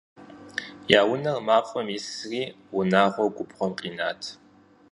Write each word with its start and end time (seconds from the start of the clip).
Я 0.97 1.01
унэр 1.11 1.37
мафӀэм 1.47 1.87
исри, 1.97 2.41
унагъуэр 2.77 3.29
губгъуэм 3.35 3.71
къинат. 3.79 4.21